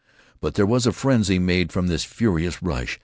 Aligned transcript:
But 0.39 0.55
there 0.55 0.65
was 0.65 0.87
a 0.87 0.91
frenzy 0.93 1.37
made 1.37 1.71
from 1.71 1.85
this 1.85 2.03
furious 2.05 2.63
rush. 2.63 2.99